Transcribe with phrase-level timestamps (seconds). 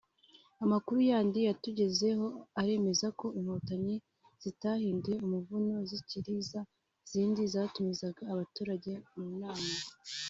[0.63, 2.25] Amakuru yandi yatugezeho
[2.61, 3.95] aremeza ko Inkotanyi
[4.43, 6.61] zitahinduye umuvuno zikiri za
[7.11, 9.73] zindi zatumizaga abaturage mu nama